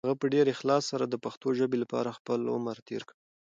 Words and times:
هغه 0.07 0.15
په 0.21 0.27
ډېر 0.33 0.45
اخلاص 0.53 0.83
سره 0.91 1.05
د 1.07 1.15
پښتو 1.25 1.47
ژبې 1.59 1.77
لپاره 1.83 2.15
خپل 2.17 2.39
عمر 2.55 2.77
تېر 2.87 3.01
کړ. 3.09 3.15